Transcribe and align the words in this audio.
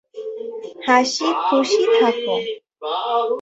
হাসি 0.85 1.27
খুশি 1.45 1.83
থাকো। 1.95 2.35